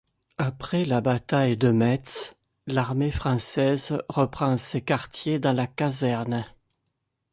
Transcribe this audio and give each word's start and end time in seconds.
Après 0.39 0.83
la 0.83 0.99
bataille 0.99 1.57
de 1.57 1.69
Metz, 1.69 2.33
l’armée 2.65 3.11
française 3.11 3.99
reprend 4.09 4.57
ses 4.57 4.81
quartiers 4.81 5.37
dans 5.37 5.53
la 5.53 5.67
caserne. 5.67 6.43